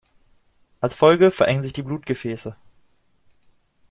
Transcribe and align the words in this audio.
Als 0.79 0.95
Folge 0.95 1.29
verengen 1.29 1.61
sich 1.61 1.73
die 1.73 1.83
Blutgefäße. 1.83 2.55